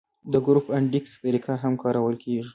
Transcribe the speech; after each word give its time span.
د 0.31 0.33
ګروپ 0.45 0.65
انډیکس 0.77 1.13
طریقه 1.23 1.53
هم 1.63 1.73
کارول 1.83 2.15
کیږي 2.23 2.43